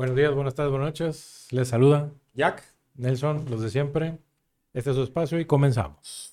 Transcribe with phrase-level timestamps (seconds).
[0.00, 1.46] Buenos días, buenas tardes, buenas noches.
[1.50, 2.64] Les saluda Jack.
[2.94, 4.16] Nelson, los de siempre.
[4.72, 6.32] Este es su espacio y comenzamos.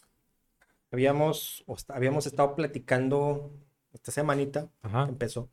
[0.89, 3.51] Habíamos, habíamos estado platicando
[3.91, 5.03] esta semanita, Ajá.
[5.09, 5.49] empezó,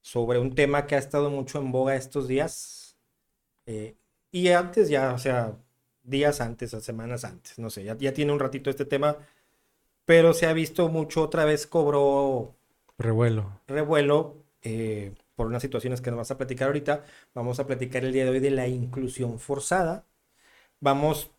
[0.00, 2.96] sobre un tema que ha estado mucho en boga estos días.
[3.66, 3.94] eh,
[4.30, 5.54] y antes ya, o sea,
[6.02, 9.18] días antes, o semanas antes, no sé, ya, ya tiene un ratito este tema,
[10.06, 12.54] pero se ha visto mucho, otra vez cobró
[12.96, 13.60] Revuelo.
[13.66, 17.04] revuelo eh, por unas situaciones que nos vas a platicar ahorita.
[17.34, 20.04] Vamos a platicar el día de hoy de la inclusión forzada.
[20.80, 21.30] Vamos,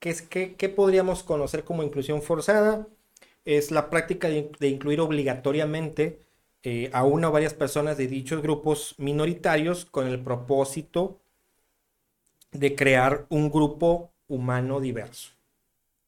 [0.00, 2.88] ¿qué, es, qué, qué podríamos conocer como inclusión forzada?
[3.44, 6.20] Es la práctica de, de incluir obligatoriamente
[6.64, 11.20] eh, a una o varias personas de dichos grupos minoritarios con el propósito
[12.52, 15.32] de crear un grupo humano diverso.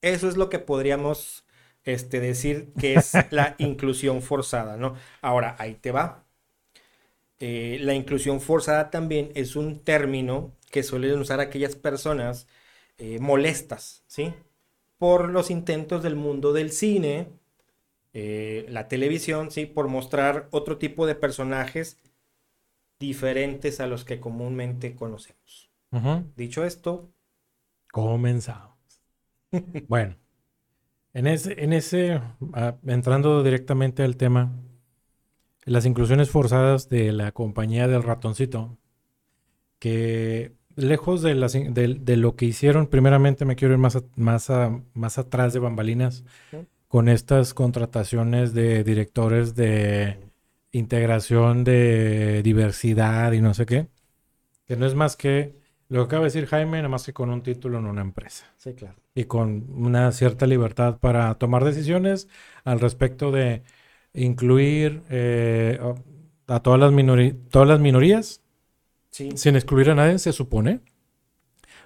[0.02, 1.44] Eso es lo que podríamos
[1.84, 4.96] este, decir que es la inclusión forzada, ¿no?
[5.22, 6.24] Ahora, ahí te va.
[7.40, 12.46] Eh, la inclusión forzada también es un término que suelen usar aquellas personas
[12.98, 14.34] eh, molestas, ¿sí?
[14.98, 17.28] Por los intentos del mundo del cine,
[18.12, 19.66] eh, la televisión, ¿sí?
[19.66, 21.98] Por mostrar otro tipo de personajes
[22.98, 25.70] diferentes a los que comúnmente conocemos.
[26.36, 27.08] Dicho esto,
[27.92, 28.76] Comenzamos.
[29.88, 30.16] bueno,
[31.14, 32.20] en ese, en ese
[32.52, 34.52] ah, entrando directamente al tema,
[35.68, 38.78] las inclusiones forzadas de la compañía del ratoncito,
[39.78, 43.96] que lejos de, las in- de, de lo que hicieron, primeramente me quiero ir más,
[43.96, 46.24] a- más, a- más atrás de bambalinas,
[46.88, 50.18] con estas contrataciones de directores de
[50.72, 53.88] integración de diversidad y no sé qué,
[54.66, 55.56] que no es más que
[55.88, 58.46] lo que acaba de decir Jaime, nada más que con un título en una empresa
[58.58, 58.96] sí, claro.
[59.14, 62.28] y con una cierta libertad para tomar decisiones
[62.64, 63.62] al respecto de
[64.18, 65.94] incluir eh, a
[66.50, 66.92] a todas las,
[67.50, 68.40] todas las minorías,
[69.10, 70.80] Sí, sin excluir a nadie, se supone.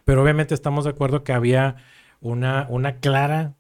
[0.05, 1.77] Pero obviamente estamos de acuerdo que había
[2.21, 3.55] una, una clara,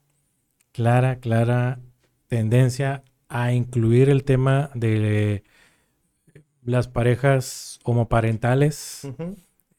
[0.73, 1.81] clara, clara
[2.29, 5.45] tendencia a incluir el tema de
[6.65, 9.09] las parejas homoparentales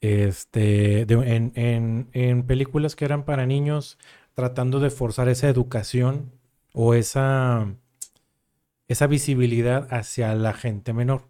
[0.00, 3.98] este, de- en, en- en películas que eran para niños,
[4.34, 6.32] tratando de forzar esa educación
[6.72, 7.74] o esa,
[8.88, 11.28] esa visibilidad hacia la gente menor,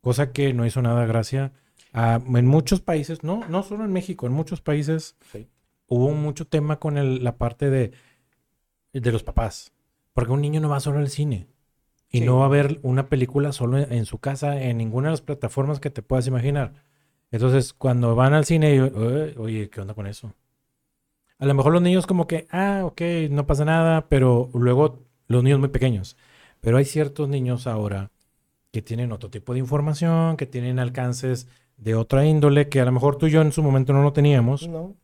[0.00, 1.52] cosa que no hizo nada gracia.
[1.96, 5.46] a- en muchos países, no, no solo en México, en muchos países sí.
[5.86, 7.92] hubo mucho tema con el- la parte de,
[8.92, 9.72] de los papás,
[10.12, 11.46] porque un niño no va solo al cine.
[12.10, 12.24] Y Sí.
[12.24, 15.20] no va a ver una película solo en, en su casa, en ninguna de las
[15.20, 16.72] plataformas que te puedas imaginar.
[17.30, 20.32] Entonces, cuando van al cine, yo, "Eh, oye, ¿qué onda con eso?
[21.38, 23.00] A lo mejor los niños como que, ah, ok,
[23.30, 26.16] no pasa nada, pero luego los niños muy pequeños.
[26.64, 28.10] Pero hay ciertos niños ahora
[28.72, 31.48] que tienen otro tipo de información, que tienen alcances
[31.78, 34.12] de otra índole, que a lo mejor tú y yo en su momento no lo
[34.12, 34.70] teníamos.
[34.70, 34.96] No,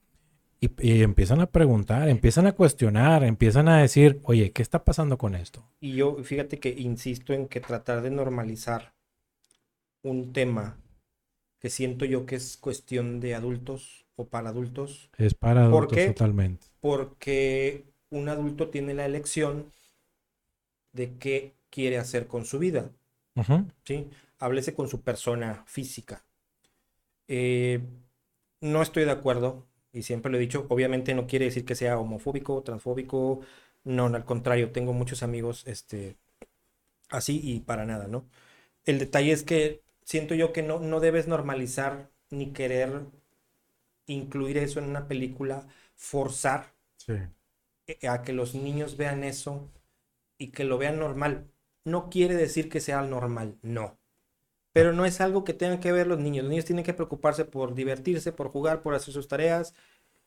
[0.61, 5.19] Y, y empiezan a preguntar, empiezan a cuestionar, empiezan a decir, oye, ¿qué está pasando
[5.19, 5.65] con esto?
[5.79, 8.95] Y yo, fíjate que insisto en que tratar de normalizar
[10.03, 10.79] un tema
[11.61, 15.97] que siento yo que es cuestión de adultos o para adultos, Es para ¿Por adultos
[15.97, 16.07] qué?
[16.07, 16.67] totalmente.
[16.81, 19.73] porque un adulto tiene la elección
[20.93, 22.91] de qué quiere hacer con su vida.
[23.85, 24.11] ¿sí?
[24.39, 26.25] Háblese con su persona física.
[27.29, 27.81] Eh,
[28.61, 31.99] no estoy de acuerdo, y siempre lo he dicho, obviamente no quiere decir que sea
[31.99, 33.41] homofóbico, transfóbico,
[33.85, 36.17] no, al contrario, tengo muchos amigos, este,
[37.11, 38.27] así y para nada, ¿no?
[38.87, 43.03] El detalle es que siento yo que no, no debes normalizar ni querer
[44.07, 47.15] incluir eso en una película, forzar Sí.
[48.09, 49.69] a que los niños vean eso
[50.41, 51.51] y que lo vean normal.
[51.85, 53.99] No quiere decir que sea normal, no.
[54.73, 56.45] Pero no es algo que tengan que ver los niños.
[56.45, 59.75] Los niños tienen que preocuparse por divertirse, por jugar, por hacer sus tareas,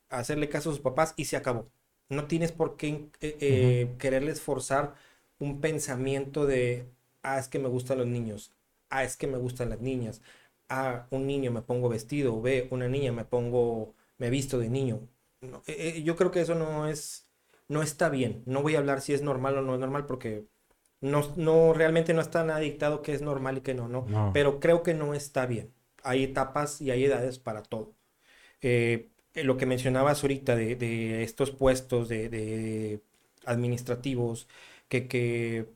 [0.10, 1.70] hacerle caso a sus papás y se acabó.
[2.10, 4.96] No tienes por qué eh, eh, quererles forzar
[5.40, 6.88] un pensamiento de,
[7.24, 8.52] ah, es que me gustan los niños,
[8.90, 10.22] ah, es que me gustan las niñas,
[10.70, 15.02] ah, un niño me pongo vestido, ve, una niña me pongo, me visto de niño.
[15.42, 17.28] No, eh, yo creo que eso no es,
[17.74, 18.44] no está bien.
[18.46, 20.46] No voy a hablar si es normal o no es normal porque
[21.02, 24.08] no, no realmente no está nada dictado que es normal y que no, no.
[24.08, 24.34] No.
[24.34, 25.74] Pero creo que no está bien.
[26.04, 27.96] Hay etapas y hay edades para todo.
[28.62, 33.02] Eh, eh, lo que mencionabas ahorita de, de estos puestos de, de
[33.46, 34.48] administrativos
[34.90, 35.68] que, que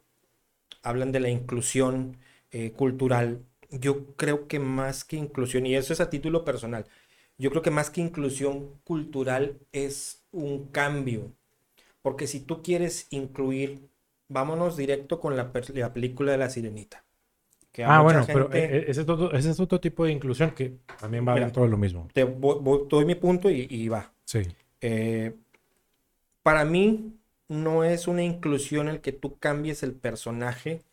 [0.84, 2.18] hablan de la inclusión
[2.52, 6.86] eh, cultural, yo creo que más que inclusión, y eso es a título personal,
[7.38, 11.34] yo creo que más que inclusión cultural es un cambio.
[12.08, 13.90] Porque si tú quieres incluir,
[14.30, 17.04] vámonos directo con la, película de la sirenita,
[17.74, 20.14] que Ah, bueno, pero gente- eh, eh, ese es, otro, ese es otro tipo de
[20.14, 21.48] inclusión que también va Mira.
[21.48, 22.08] en todo lo mismo.
[22.14, 24.14] te voy- voy- doy mi punto y, y va.
[24.24, 24.40] Sí.
[24.80, 25.36] Eh,
[26.44, 27.20] para mí
[27.50, 30.84] no es una inclusión el que tú cambies el personaje,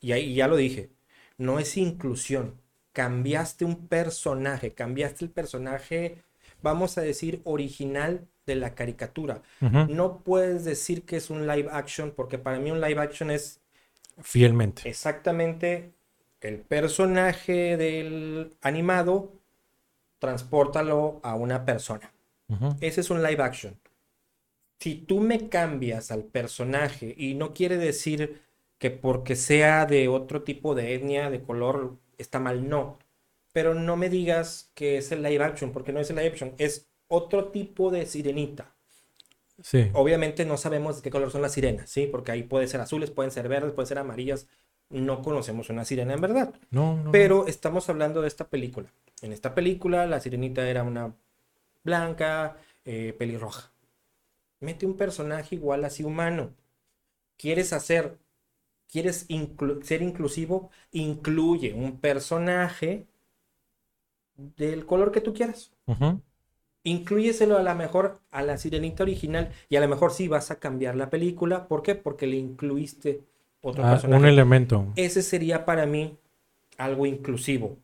[0.00, 0.88] y ahí ya lo dije,
[1.36, 2.54] no es inclusión.
[2.94, 6.22] Cambiaste un personaje, cambiaste el personaje,
[6.62, 9.42] vamos a decir, original de la caricatura.
[9.60, 13.60] No puedes decir que es un live action, porque para mí un live action es
[14.20, 14.88] Fielmente.
[14.88, 15.92] exactamente
[16.40, 19.32] el personaje del animado,
[20.18, 22.12] transpórtalo a una persona.
[22.80, 23.76] Ese es un live action.
[24.78, 28.42] Si tú me cambias al personaje y no quiere decir
[28.78, 32.98] que porque sea de otro tipo de etnia, de color, está mal, no.
[33.52, 36.54] Pero no me digas que es el live action, porque no es el live action,
[36.58, 38.74] es otro tipo de sirenita.
[39.62, 39.90] Sí.
[39.94, 42.06] Obviamente no sabemos de qué color son las sirenas, ¿sí?
[42.06, 44.48] Porque ahí pueden ser azules, pueden ser verdes, pueden ser amarillas.
[44.90, 46.54] No conocemos una sirena en verdad.
[46.70, 47.12] No, no, no.
[47.12, 48.92] Pero estamos hablando de esta película.
[49.22, 51.14] En esta película, la sirenita era una
[51.84, 53.70] blanca, eh, pelirroja.
[54.60, 56.54] Mete un personaje igual así humano.
[57.36, 58.18] ¿Quieres hacer,
[58.90, 60.70] quieres inclu- ser inclusivo?
[60.92, 63.06] Incluye un personaje
[64.36, 65.72] del color que tú quieras.
[65.86, 66.20] Ujú.
[66.84, 70.58] Inclúyeselo a lo mejor a la sirenita original y a lo mejor sí vas a
[70.60, 71.66] cambiar la película.
[71.66, 71.94] ¿Por qué?
[71.94, 73.22] Porque le incluiste
[73.62, 74.22] otro Ah, personaje.
[74.22, 74.92] un elemento.
[74.94, 76.18] Ese sería para mí
[76.78, 77.78] algo inclusivo.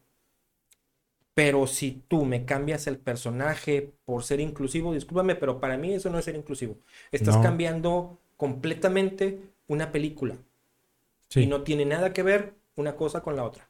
[1.34, 6.10] Pero si tú me cambias el personaje por ser inclusivo, discúlpame, pero para mí eso
[6.10, 6.76] no es ser inclusivo.
[7.12, 7.42] Estás No.
[7.42, 10.36] cambiando completamente una película
[11.28, 11.42] Sí.
[11.44, 13.69] y no tiene nada que ver una cosa con la otra.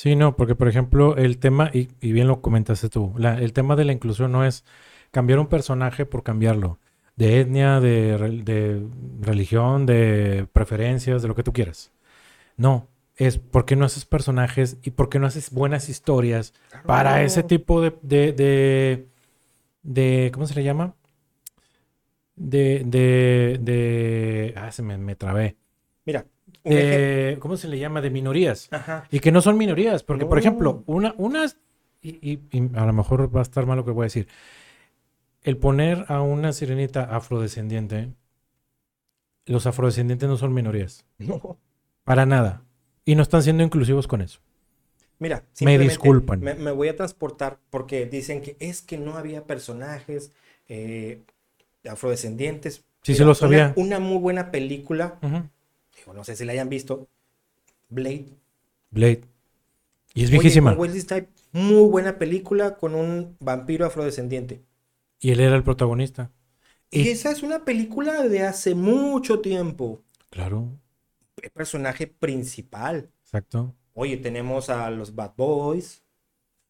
[0.00, 3.52] Sí, no, porque por ejemplo el tema, y, y bien lo comentaste tú, la- el
[3.52, 4.64] tema de la inclusión no es
[5.10, 6.78] cambiar un personaje por cambiarlo,
[7.16, 8.82] de etnia, de, de
[9.20, 11.92] religión, de preferencias, de lo que tú quieras.
[12.56, 16.54] No, es por qué no haces personajes y por qué no haces buenas historias
[16.86, 19.08] para ese tipo de, de, de,
[19.84, 20.94] de- ¿cómo se le llama?
[22.36, 25.56] De, de, de, ah, se me, me trabé.
[26.64, 28.00] De, ¿cómo se le llama?
[28.00, 28.68] De minorías.
[28.70, 29.06] Ajá.
[29.10, 31.56] Y que no son minorías, porque por ejemplo, una, unas,
[32.02, 34.28] y, y- y a lo mejor va a estar mal lo que voy a decir,
[35.42, 38.10] el poner a una sirenita afrodescendiente,
[39.46, 41.56] los afrodescendientes no son minorías, No.
[42.04, 42.62] para nada,
[43.04, 44.40] y no están siendo inclusivos con eso.
[45.18, 46.40] Mira, Me disculpan.
[46.40, 50.32] Me, me voy a transportar porque dicen que es que no había personajes
[50.68, 51.20] eh,
[51.88, 52.84] afrodescendientes.
[53.02, 53.72] Sí, Mira, lo sabía.
[53.76, 55.42] Una, muy buena película, Ujú.
[56.00, 57.08] Digo, no sé si la hayan visto,
[57.90, 58.26] Blade.
[58.90, 59.22] Blade.
[60.14, 60.74] Y es viejísima.
[61.52, 64.62] muy buena película con un vampiro afrodescendiente.
[65.20, 66.30] Y él era el protagonista.
[66.90, 70.02] Y, Y- esa es una película de hace mucho tiempo.
[70.30, 70.68] Claro,
[71.42, 73.10] El personaje principal.
[73.24, 73.74] exacto.
[73.94, 76.02] Oye, tenemos a los Bad Boys.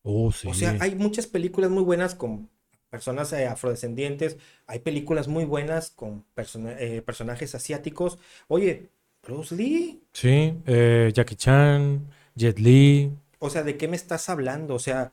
[0.02, 0.48] Oh, sí.
[0.48, 2.50] O sea, hay muchas películas muy buenas con
[2.90, 4.38] personas eh, afrodescendientes.
[4.66, 8.18] Hay películas muy buenas con eh, personajes asiáticos.
[8.48, 8.90] Oye,
[9.22, 10.02] Bruce Lee.
[10.12, 14.74] Sí, eh, Jackie Chan, Jet Li, O sea, ¿de qué me estás hablando?
[14.74, 15.12] O sea,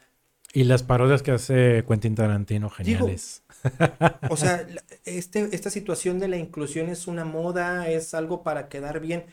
[0.53, 3.43] y las parodias que hace Quentin Tarantino, geniales.
[4.29, 4.65] o sea,
[5.05, 9.25] este, esta situación de la inclusión es una moda, es algo para quedar bien,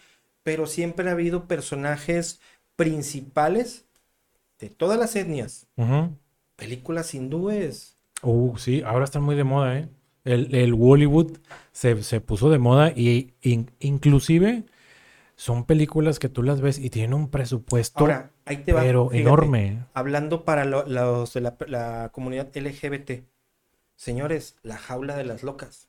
[0.42, 2.40] pero siempre ha habido personajes
[2.76, 3.84] principales
[4.58, 5.66] de todas las etnias.
[6.56, 7.96] Películas hindúes.
[8.22, 9.88] Uh, sí, ahora están muy de moda, ¿eh?
[10.24, 11.38] El, el Bollywood
[11.74, 14.64] se, se puso de moda y in- inclusive
[15.36, 18.80] son películas que tú las ves y tienen un presupuesto, Ahora, ahí te va.
[18.82, 19.22] pero fíjate.
[19.22, 19.86] enorme.
[19.94, 23.24] Hablando para lo- los de la, la comunidad LGBT.
[23.96, 25.88] Señores, La Jaula de las Locas.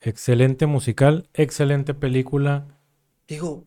[0.00, 2.66] Excelente musical, excelente película.
[3.28, 3.64] Digo,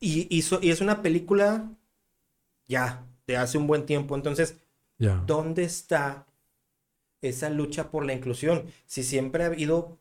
[0.00, 1.70] y, y es una película
[2.68, 4.16] ya, de hace un buen tiempo.
[4.16, 4.56] Entonces,
[4.98, 5.22] Ya.
[5.26, 6.26] ¿dónde está
[7.22, 8.66] esa lucha por la inclusión?
[8.86, 9.98] Si siempre ha habido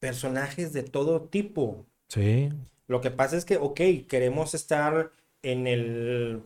[0.00, 1.86] personajes de todo tipo.
[2.08, 2.50] Sí,
[2.88, 5.12] Lo que pasa es que, ok, queremos estar
[5.42, 6.42] en el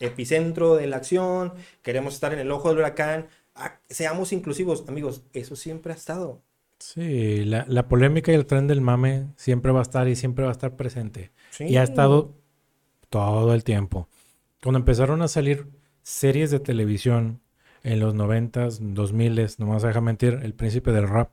[0.00, 3.28] epicentro de la acción, queremos estar en el ojo del huracán.
[3.54, 6.42] Ah, seamos inclusivos, amigos, eso siempre ha estado.
[6.78, 10.44] sí, la, la polémica y el tren del mame siempre va a estar y siempre
[10.44, 11.30] va a estar presente.
[11.50, 11.64] Sí.
[11.66, 12.34] Y ha estado
[13.10, 14.08] todo el tiempo.
[14.62, 15.68] Cuando empezaron a salir
[16.02, 17.42] series de televisión
[17.82, 21.32] en los noventas, dos miles, no más deja mentir, El Príncipe del Rap.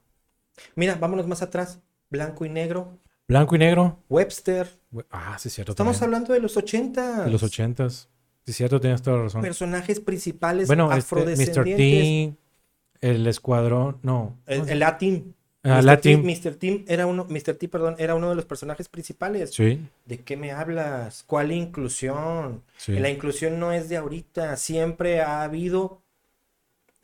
[0.76, 1.80] Mira, vámonos más atrás.
[2.10, 2.98] Blanco y negro,
[3.28, 4.00] Blanco y negro.
[4.10, 4.68] Webster.
[5.12, 5.74] Ah, sí, es cierto.
[5.74, 6.16] Estamos también.
[6.16, 7.26] hablando de los 80.
[7.26, 8.10] De los ochentas.
[8.46, 9.42] Sí, es cierto, tienes toda la razón.
[9.42, 11.22] Personajes principales Bueno, este, Mr.
[11.22, 11.78] afrodescendientes.
[11.78, 12.36] T,
[13.02, 14.38] el escuadrón, no.
[14.48, 15.36] el, ¿cómo se- el Latin.
[15.62, 15.84] Ah, Mr.
[15.84, 16.24] Latin.
[16.24, 16.84] T, Mr.
[16.88, 17.54] Era uno, Mr.
[17.54, 19.52] T, perdón, era uno de los personajes principales.
[19.54, 21.22] Sí, ¿De qué me hablas?
[21.28, 22.64] ¿Cuál inclusión?
[22.78, 22.94] sí.
[22.94, 26.02] La inclusión no es de ahorita, siempre ha habido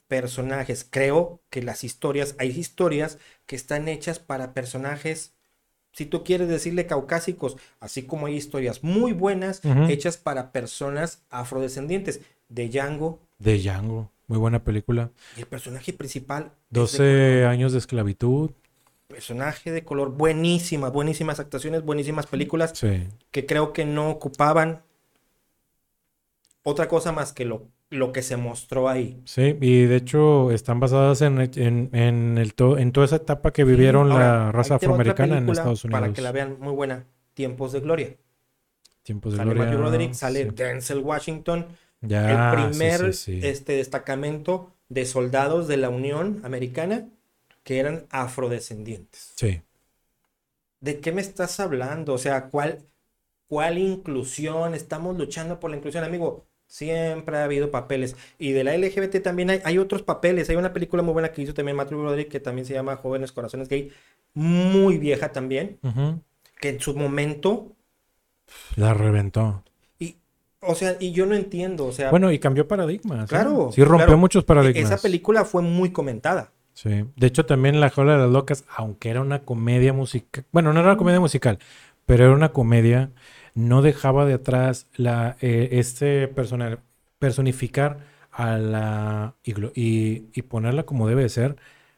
[0.07, 0.85] personajes.
[0.89, 5.33] Creo que las historias, hay historias que están hechas para personajes,
[5.91, 12.21] si tú quieres decirle caucásicos, así como hay historias muy buenas hechas para personas afrodescendientes.
[12.49, 14.11] De Django, De Django.
[14.27, 15.11] Muy buena película.
[15.37, 18.51] y el personaje principal, es de 12 años de esclavitud.
[19.07, 23.07] personaje de color, buenísimas, buenísimas actuaciones, buenísimas películas Sí.
[23.31, 24.81] que creo que no ocupaban
[26.63, 29.21] otra cosa más que lo, lo que se mostró ahí.
[29.25, 33.51] Sí, y de hecho están basadas en, en, en el to- en toda esa etapa
[33.53, 36.01] que vivieron Ahora, la raza afroamericana en Estados Unidos.
[36.01, 37.05] Para que la vean muy buena.
[37.33, 38.15] Tiempos de Gloria.
[39.03, 39.63] Tiempos de Sale gloria.
[39.65, 40.49] Matthew Broderick, sale sí.
[40.51, 41.67] Denzel Washington.
[42.01, 43.39] Ya, el primer sí.
[43.43, 47.09] Este, destacamento de soldados de la Unión Americana
[47.63, 49.33] que eran afrodescendientes.
[49.35, 49.61] Sí.
[50.79, 52.13] ¿De qué me estás hablando?
[52.13, 52.85] O sea, ¿cuál,
[53.47, 54.73] cuál inclusión?
[54.75, 56.47] Estamos luchando por la inclusión, amigo.
[56.75, 58.17] Siempre ha habido papeles.
[58.37, 60.49] Y de la LGBT también hay, hay otros papeles.
[60.49, 63.31] Hay una película muy buena que hizo también Matthew Broderick que también se llama Jóvenes
[63.31, 63.93] Corazones Gay.
[64.33, 65.79] Muy vieja también.
[66.59, 67.71] Que en su momento.
[68.75, 69.63] La reventó.
[69.99, 70.17] Y,
[70.59, 71.85] o sea, y yo no entiendo.
[71.85, 73.23] O sea, Bueno, y cambió paradigmas.
[73.23, 73.27] ¿eh?
[73.29, 73.71] claro.
[73.73, 74.17] Sí, rompió claro.
[74.17, 74.91] muchos paradigmas.
[74.91, 76.51] Esa película fue muy comentada.
[76.73, 77.05] Sí.
[77.15, 80.43] De hecho, también La Jaula de las Locas, aunque era una comedia musical.
[80.51, 81.57] Bueno, no era una comedia musical,
[82.05, 83.11] pero era una comedia.
[83.55, 86.79] No dejaba de atrás la, eh, este personal,
[87.19, 87.99] personificar
[88.31, 89.35] a la.
[89.43, 91.55] Y, glo- y, y ponerla como debe de ser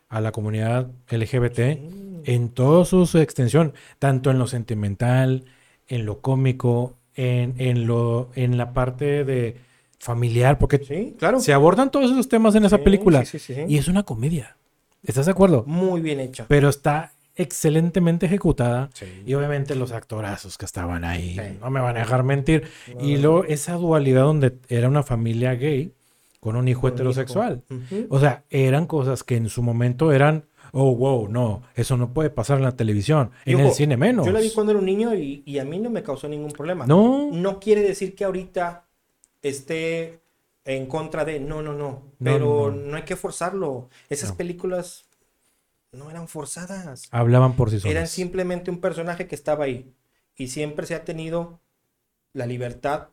[0.10, 1.82] a la comunidad LGBT
[2.26, 5.46] en toda su, su extensión, tanto en lo sentimental,
[5.88, 9.58] en lo cómico, en, en, lo, en la parte de
[10.00, 11.40] familiar, porque Sí, claro.
[11.40, 13.26] se abordan todos esos temas en esa Sí, película.
[13.26, 13.62] sí, sí, sí.
[13.68, 14.58] Y es una comedia.
[15.04, 15.64] ¿Estás de acuerdo?
[15.66, 16.46] Muy bien hecha.
[16.48, 18.90] Pero está excelentemente ejecutada.
[18.94, 19.06] Sí.
[19.26, 21.58] Y obviamente los actorazos que estaban ahí, Sí.
[21.62, 22.64] no me van a dejar mentir.
[23.00, 25.94] Y luego esa dualidad donde era una familia gay
[26.40, 27.64] con un hijo Con heterosexual.
[27.70, 28.06] hijo.
[28.10, 32.30] O sea, eran cosas que en su momento eran, oh, wow, no, eso no puede
[32.30, 34.26] pasar en la televisión, Y en ojo, el cine menos.
[34.26, 36.52] Yo la vi cuando era un niño y, y a mí no me causó ningún
[36.52, 36.86] problema.
[36.86, 38.86] No, No quiere decir que ahorita
[39.42, 40.22] esté
[40.66, 41.40] en contra de.
[41.40, 42.04] No, no, no.
[42.24, 42.98] Pero no, no, no.
[42.98, 43.90] hay que forzarlo.
[44.10, 45.07] Esas películas
[45.92, 47.08] no eran forzadas.
[47.12, 47.92] hablaban por sí solos.
[47.92, 49.94] Eran simplemente un personaje que estaba ahí.
[50.36, 51.60] Y siempre se ha tenido
[52.34, 53.10] la libertad.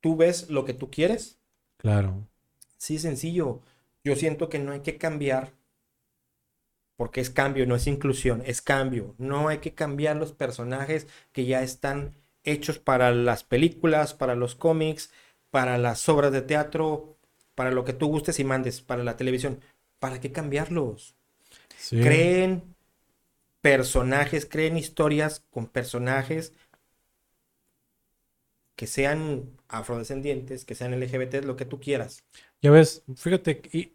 [0.00, 1.38] Tú ves lo que tú quieres.
[1.78, 2.26] Claro.
[2.76, 3.60] Sí, sencillo.
[4.04, 5.52] Yo siento que no hay que cambiar.
[6.96, 9.14] Porque es cambio, no es inclusión, es cambio.
[9.18, 14.54] No hay que cambiar los personajes que ya están hechos para las películas, para los
[14.54, 15.10] cómics,
[15.50, 17.18] para las obras de teatro,
[17.54, 19.60] para lo que tú gustes y mandes, para la televisión.
[19.98, 21.15] ¿Para qué cambiarlos?
[21.76, 21.96] Sí.
[22.02, 22.74] Creen
[23.62, 26.52] personajes, creen historias con personajes
[28.76, 32.24] que sean afrodescendientes, que sean LGBT, lo que tú quieras.
[32.62, 33.92] Ya ves, fíjate, y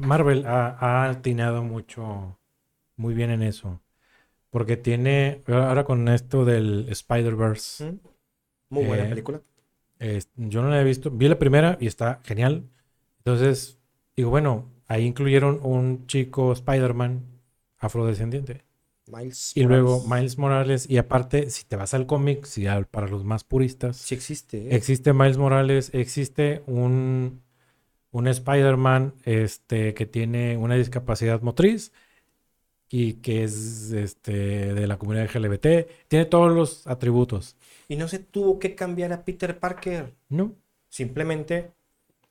[0.00, 2.38] Marvel ha, ha atinado mucho,
[2.96, 3.82] muy bien en eso.
[4.50, 7.98] Porque tiene, ahora con esto del Spider-Verse, ¿Mm?
[8.70, 9.42] Muy buena Eh, película.
[10.36, 12.68] yo no la he visto, vi la primera y está genial.
[13.18, 13.80] Entonces,
[14.16, 17.22] digo, bueno, ahí incluyeron un chico Spider-Man
[17.78, 18.64] afrodescendiente.
[19.06, 20.02] Miles Y luego.
[20.06, 23.96] Miles Morales, y aparte, si te vas al cómic, si al- para los más puristas,
[23.96, 24.58] Sí existe.
[24.68, 24.74] ¿eh?
[24.76, 27.40] Existe Miles Morales, existe un,
[28.12, 31.92] un Spider-Man este, que tiene una discapacidad motriz
[32.90, 35.88] y que es este, de la comunidad LGBT.
[36.08, 37.56] Tiene todos los atributos.
[37.88, 40.14] Y no se tuvo que cambiar a Peter Parker.
[40.28, 40.54] ¿No?
[40.90, 41.72] Simplemente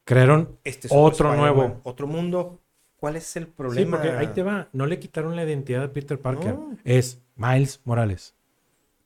[0.07, 0.57] Crearon.
[0.63, 1.81] este Otro nuevo.
[1.83, 2.61] Otro mundo.
[2.95, 3.97] ¿Cuál es el Sí, problema?
[3.97, 4.69] porque ahí te va.
[4.71, 6.55] No le quitaron la identidad de Peter Parker.
[6.55, 6.77] No.
[6.85, 8.33] Es Miles Morales.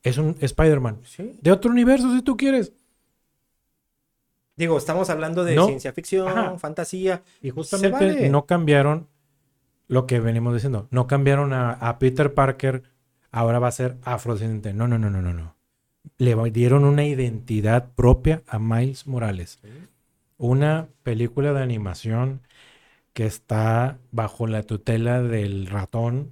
[0.04, 1.00] Es un Spider-Man.
[1.04, 1.38] Sí.
[1.42, 2.72] De otro universo, si tú quieres.
[4.56, 5.66] Digo, estamos hablando de No.
[5.66, 6.58] ciencia ficción, Ajá.
[6.60, 7.24] fantasía.
[7.42, 8.30] Y justamente vale.
[8.30, 9.08] no cambiaron
[9.88, 10.88] lo que venimos diciendo.
[10.92, 12.84] No cambiaron a, a Peter Parker,
[13.32, 14.74] ahora va a ser afrodescendiente.
[14.74, 15.56] No, no, no, no, no, no.
[16.18, 19.60] Le dieron una identidad propia a Miles Morales.
[20.44, 22.42] Una película de animación
[23.14, 26.32] que está bajo la tutela del ratón.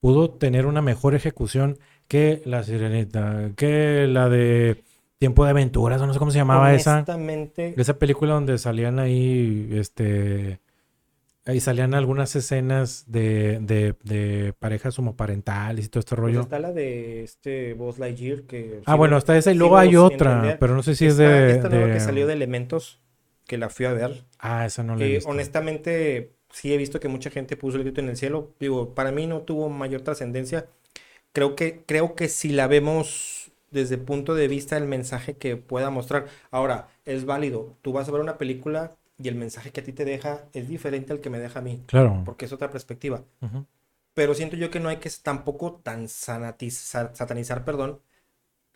[0.00, 1.78] Pudo tener una mejor ejecución
[2.08, 4.84] que La Sirenita, que la de
[5.18, 6.96] Tiempo de Aventuras, o no sé cómo se llamaba esa.
[6.98, 10.60] Honestamente, Esa película donde salían ahí, este,
[11.46, 16.40] ahí salían algunas escenas de, de, de parejas homoparentales y todo este pues rollo.
[16.42, 18.82] está la de este Buzz Lightyear que...
[18.86, 20.58] Ah, bueno, está esa y luego hay otra, entender.
[20.60, 23.00] pero no sé si es de, esta nueva de- que salió de Elementos,
[23.46, 24.24] que la fui a ver.
[24.38, 25.30] Ah, esa no la he Eh, visto.
[25.30, 28.52] honestamente, sí he visto que mucha gente puso el grito en el cielo.
[28.60, 30.66] Digo, para mí no tuvo mayor trascendencia.
[31.32, 35.56] Creo que, creo que si la vemos desde el punto de vista del mensaje que
[35.56, 36.26] pueda mostrar.
[36.50, 37.76] Ahora, es válido.
[37.82, 40.68] Tú vas a ver una película y el mensaje que a ti te deja es
[40.68, 41.82] diferente al que me deja a mí.
[41.86, 42.22] Claro.
[42.24, 43.24] Porque es otra perspectiva.
[44.14, 48.00] Pero siento yo que no hay que tampoco tan sanatizar, satanizar, perdón,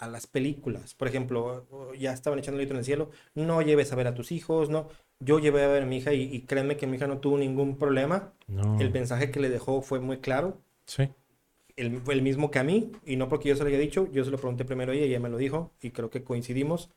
[0.01, 0.95] a las películas.
[0.95, 1.67] Por ejemplo,
[1.99, 4.71] ya estaban echando el grito en el cielo, no lleves a ver a tus hijos,
[4.71, 4.89] no.
[5.21, 7.37] Yo llevé a ver a mi hija y, y créeme que mi hija no tuvo
[7.39, 8.33] ningún problema.
[8.49, 8.81] No.
[8.81, 11.09] El mensaje que le dejó fue muy claro, Sí.
[11.77, 14.31] el, mismo que a mí, y no porque yo se lo haya dicho, yo se
[14.31, 16.91] lo pregunté primero a ella y ella me lo dijo, y creo que coincidimos.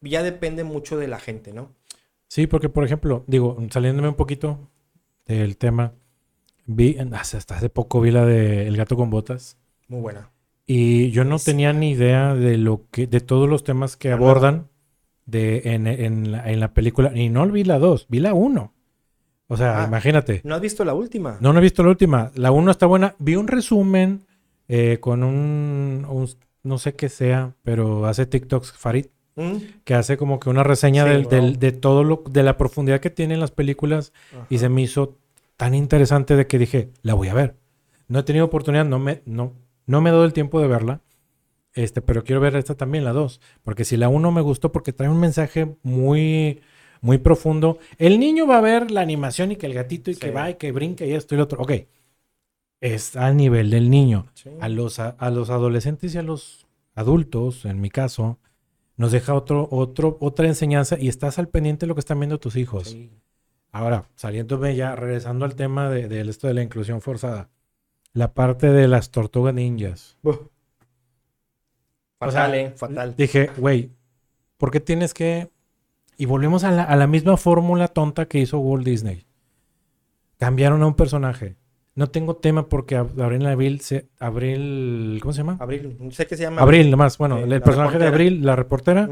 [0.00, 1.74] Ya depende mucho de la gente, ¿no?
[2.28, 4.68] Sí, porque por ejemplo, digo, saliéndome un poquito
[5.26, 5.92] del tema,
[6.66, 9.58] vi, hasta hace poco vi la de El gato con botas
[9.88, 10.30] Muy buena.
[10.72, 14.68] Y yo no tenía ni idea de lo que, de todos los temas que abordan
[15.26, 17.10] de, en, en la, en la película.
[17.14, 18.72] Y no vi la 2, vi la 1.
[19.48, 19.86] O sea, Ah.
[19.88, 20.40] imagínate.
[20.44, 21.38] ¿No has visto la última?
[21.40, 22.30] No, no he visto la última.
[22.36, 23.14] La 1 está buena.
[23.18, 24.20] Vi un resumen
[24.68, 26.28] eh, con un, un-
[26.62, 29.56] no sé qué sea, pero hace TikToks Farid, ¿Mm?
[29.82, 31.30] que hace como que una reseña Sí, del, wow.
[31.32, 34.12] del- de todo lo, de la profundidad que tienen las películas
[34.48, 35.16] y se me hizo
[35.56, 37.56] tan interesante de que dije, la voy a ver.
[38.06, 39.52] No he tenido oportunidad, no me, no,
[39.90, 41.00] no me he dado el tiempo de verla,
[41.72, 44.92] este, pero quiero ver esta también, la 2, porque si la 1 me gustó porque
[44.92, 46.60] trae un mensaje muy,
[47.00, 47.78] muy profundo.
[47.98, 50.54] El niño va a ver la animación y que el gatito y que va y
[50.54, 51.60] que brinca y esto y lo otro.
[51.60, 51.72] Ok,
[52.80, 54.26] es al nivel del niño.
[54.34, 54.50] Sí.
[54.60, 58.38] A los, a, a los adolescentes y a los adultos, en mi caso,
[58.96, 62.38] nos deja otro, otro, otra enseñanza y estás al pendiente de lo que están viendo
[62.38, 62.90] tus hijos.
[62.90, 63.10] Sí.
[63.72, 67.50] Ahora, saliéndome ya, regresando al tema de, de esto de la inclusión forzada.
[68.12, 70.16] La parte de las tortugas ninjas.
[70.22, 70.38] O
[72.18, 73.14] Fatal, sea, eh, fatal.
[73.16, 73.90] Dije, güey,
[74.58, 75.48] ¿por qué tienes que...?
[76.16, 79.24] Y volvemos a la, a la misma fórmula tonta que hizo Walt Disney.
[80.38, 81.56] Cambiaron a un personaje.
[81.94, 84.08] No tengo tema porque Ab- Abril Abril se...
[84.18, 85.18] Abril...
[85.22, 85.56] ¿Cómo se llama?
[85.60, 87.16] Abril, sé que se llama Abril, nomás.
[87.16, 88.06] Bueno, Eh, el personaje de.
[88.06, 89.08] Abril, la reportera,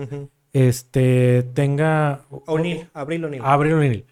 [0.52, 2.25] este, tenga...
[2.31, 3.43] O'Neill, Abril O'Neill.
[3.45, 4.05] Abril O'Neill.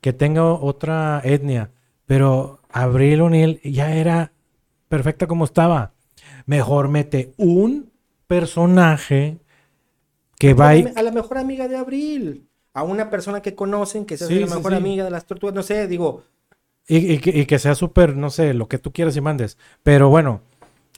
[0.00, 1.70] Que tenga otra etnia.
[2.06, 4.30] Pero Abril O'Neill ya era
[4.94, 5.92] perfecta como estaba.
[6.46, 7.92] Mejor mete un
[8.26, 9.38] personaje
[10.38, 10.82] que va a, y...
[10.82, 12.48] la, a la mejor amiga de Abril.
[12.74, 14.76] A una persona que conocen, que sea Sí, la sí, mejor sí.
[14.76, 15.54] amiga de las tortugas.
[15.54, 16.24] No sé, digo,
[16.86, 19.58] Y, y que, y que sea súper, no sé, lo que tú quieras y mandes.
[19.82, 20.42] Pero bueno,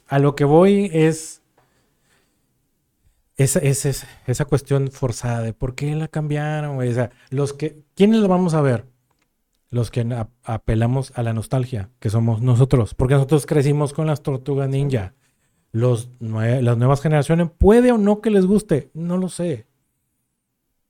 [0.07, 1.41] a lo que voy es
[3.37, 6.89] esa, esa, esa- esa cuestión forzada de por qué la cambiaron, güey.
[6.89, 8.85] O sea, los que, ¿quiénes lo vamos a ver?
[9.69, 10.05] Los que
[10.43, 12.93] apelamos a la nostalgia, que somos nosotros.
[12.93, 15.13] Porque nosotros crecimos con las tortugas ninja.
[15.73, 19.67] Los, las nuevas generaciones, puede o no que les guste, no lo sé.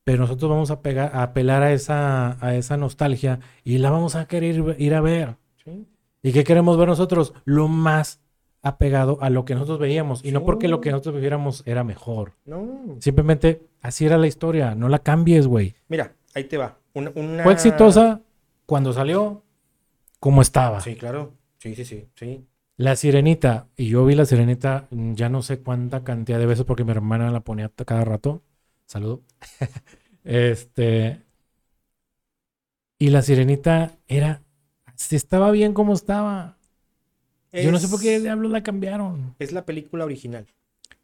[0.03, 4.15] Pero nosotros vamos a, pegar, a apelar a esa, a esa nostalgia y la vamos
[4.15, 5.35] a querer ir, a ver.
[5.65, 5.85] sí,
[6.21, 7.33] ¿Y qué queremos ver nosotros?
[7.43, 8.21] Lo más
[8.61, 10.23] apegado a lo que nosotros veíamos.
[10.23, 12.33] Y no porque lo que nosotros viéramos era mejor.
[12.45, 12.95] no.
[12.99, 14.75] Simplemente así era la historia.
[14.75, 15.75] No la cambies, güey.
[15.89, 16.77] Mira, ahí te va.
[16.93, 18.21] Una, una- Fue exitosa
[18.67, 19.43] cuando salió,
[20.19, 20.82] como estaba.
[20.82, 21.34] Sí, claro.
[21.60, 22.45] Sí, sí, sí, sí.
[22.77, 26.65] La sirenita, y yo vi la sirenita mm, ya no sé cuánta cantidad de veces
[26.65, 28.43] porque mi hermana la ponía cada rato.
[28.86, 29.23] Saludo.
[30.23, 31.23] este.
[32.99, 34.43] Y la sirenita era.
[34.95, 36.58] Si estaba bien como estaba.
[37.53, 39.36] Yo no sé por qué diablos la cambiaron.
[39.39, 40.45] Es la película original.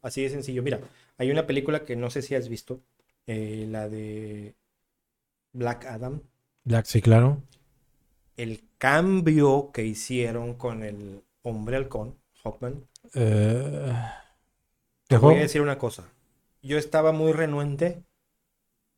[0.02, 0.62] Así de sencillo.
[0.62, 0.80] Mira,
[1.18, 2.80] hay una película que no sé si has visto.
[3.26, 4.54] eh, la de
[5.52, 6.22] Black Adam.
[6.64, 7.42] Black, sí, claro.
[8.36, 12.86] El cambio que hicieron con el hombre halcón, Hawkman.
[13.14, 13.92] Eh,
[15.08, 16.10] Te voy a decir una cosa.
[16.62, 18.02] Yo estaba muy renuente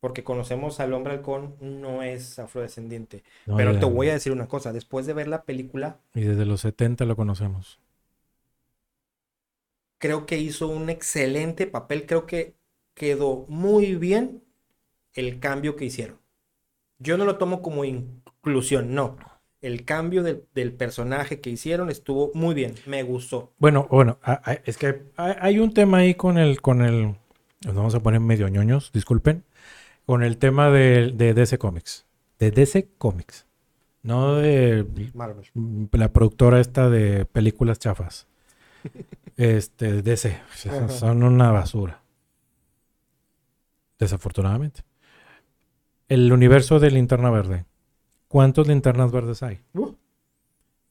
[0.00, 3.24] porque conocemos al hombre halcón, no es afrodescendiente.
[3.46, 4.72] No, Pero ya- te voy a decir una cosa.
[4.72, 7.80] Después de ver la película, Y desde los 70 lo conocemos.
[9.98, 12.06] creo que hizo un excelente papel.
[12.06, 12.54] Creo que
[12.94, 14.42] quedó muy bien
[15.14, 16.18] el cambio que hicieron.
[16.98, 19.16] Yo no lo tomo como inclusión, no.
[19.60, 23.52] El cambio del, del personaje que hicieron estuvo muy bien, me gustó.
[23.58, 24.18] Bueno, bueno,
[24.64, 27.16] es que hay, un tema ahí con el, con el,
[27.64, 29.44] nos vamos a poner medio ñoños, disculpen,
[30.04, 32.06] con el tema de, de DC Comics,
[32.38, 33.46] de DC Comics,
[34.02, 35.42] no de Marvel.
[35.92, 38.28] la productora esta de películas chafas,
[39.36, 40.38] este, DC,
[40.88, 42.02] son una basura,
[43.98, 44.85] desafortunadamente.
[46.08, 47.64] El universo de Linterna Verde,
[48.28, 49.60] ¿cuántos linternas verdes hay?
[49.74, 49.92] Uh,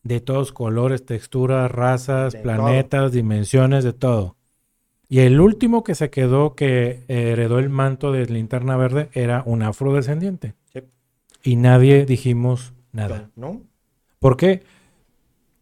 [0.04, 4.36] De todos colores, texturas, razas, De planetas, dimensiones, de todo.
[5.08, 9.62] Y el último que se quedó, que heredó el manto de linterna verde, era un
[9.64, 10.56] afrodescendiente.
[10.74, 10.82] Sí.
[11.44, 13.30] Y nadie dijimos Nada.
[13.36, 13.62] ¿No?
[14.20, 14.64] ¿Por qué?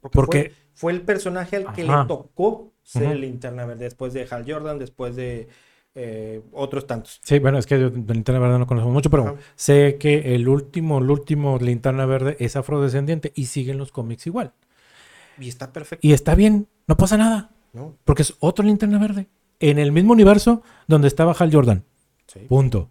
[0.02, 2.02] Porque, Porque- fue, fue el personaje al que Ajá.
[2.04, 3.86] le tocó ser linterna verde.
[3.86, 5.48] Después de Hal Jordan, después de
[5.96, 7.20] eh, otros tantos.
[7.24, 9.36] Sí, bueno, es que yo de Linterna Verde no conozco mucho, pero Ajá.
[9.56, 14.54] sé que el último, el último Linterna Verde es afrodescendiente y siguen los cómics igual.
[15.40, 16.06] Y está perfecto.
[16.06, 17.96] Y está bien, no pasa nada, ¿no?
[18.06, 19.28] porque es otro Linterna Verde.
[19.60, 21.84] En el mismo universo donde estaba Hal Jordan.
[22.28, 22.40] Sí.
[22.50, 22.90] Punto.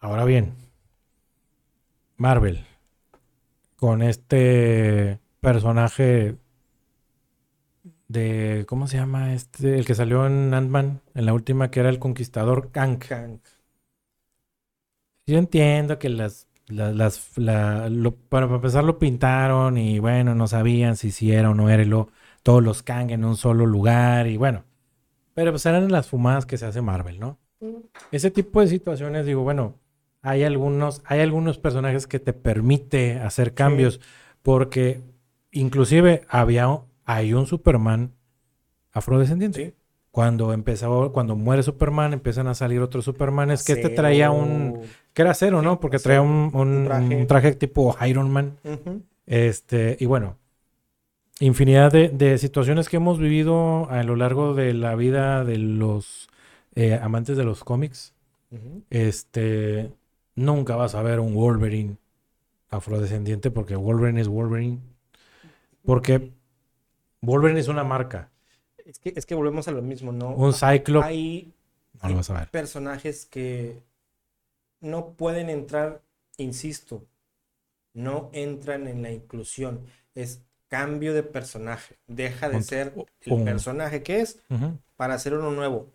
[0.00, 0.54] Ahora bien,
[2.16, 2.64] Marvel,
[3.76, 6.36] con este personaje
[8.12, 9.34] de, ¿cómo se llama?
[9.34, 12.98] Este, el que salió en Ant-Man, en la última, que era el conquistador Kang.
[12.98, 13.40] Kang.
[15.26, 20.48] Yo entiendo que las, la- las, la- lo- para empezar lo pintaron y bueno, no
[20.48, 22.10] sabían si sí era o no era y luego
[22.42, 24.64] todos los Kang en un solo lugar y bueno,
[25.34, 27.38] pero pues eran las fumadas que se hace Marvel, ¿no?
[28.12, 29.78] Ese tipo de situaciones, digo, bueno,
[30.22, 34.00] hay algunos, hay algunos personajes que te permite hacer cambios
[34.42, 35.02] porque
[35.52, 36.68] inclusive había,
[37.04, 38.12] hay un Superman
[38.92, 39.66] afrodescendiente.
[39.66, 39.74] Sí.
[40.10, 44.80] Cuando empezó, cuando muere Superman, empiezan a salir otros Supermanes que este traía un,
[45.14, 45.80] que era cero, ¿no?
[45.80, 47.16] Porque traía un, un- Un traje.
[47.16, 48.58] un traje tipo Iron Man.
[49.24, 50.36] Este, y bueno,
[51.40, 56.28] infinidad de, de situaciones que hemos vivido a lo largo de la vida de los
[56.74, 58.12] eh, amantes de los cómics.
[58.90, 59.90] Este,
[60.34, 61.96] nunca vas a ver un Wolverine
[62.68, 64.78] afrodescendiente porque Wolverine es Wolverine.
[65.86, 66.32] Porque
[67.22, 68.28] Wolverine es una marca.
[68.84, 70.30] Es que, es que volvemos a lo mismo, ¿no?
[70.30, 71.52] Un Cyclops Hay,
[72.02, 72.48] no lo vas a ver.
[72.50, 73.80] personajes que
[74.80, 76.02] no pueden entrar,
[76.36, 77.04] insisto,
[77.94, 79.80] no entran en la inclusión.
[80.14, 81.96] Es cambio de personaje.
[82.06, 84.40] Deja de Un- ser el un- personaje que es
[84.96, 85.88] para hacer uno nuevo.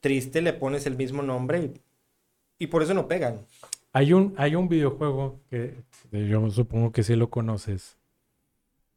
[0.00, 1.80] Triste le pones el mismo nombre y,
[2.58, 3.40] y por eso no pegan.
[3.92, 5.74] Hay un, hay un videojuego que
[6.10, 7.95] que yo supongo que sí lo conoces.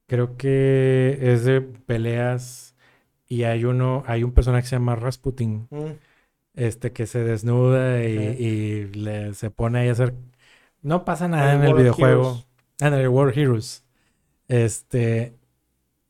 [0.09, 2.75] Creo que es de peleas
[3.27, 5.91] y hay uno, hay un personaje que se llama Rasputin, Mm,
[6.55, 10.15] este que se desnuda y, le- se pone ahí a hacer.
[10.81, 12.21] No pasa nada en el videojuego.
[12.23, 12.47] Heroes.
[12.79, 13.85] En el World Heroes.
[14.47, 15.35] Este.